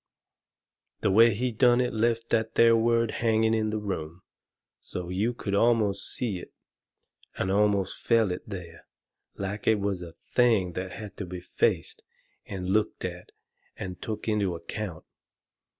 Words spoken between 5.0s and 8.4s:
you could almost see it and almost feel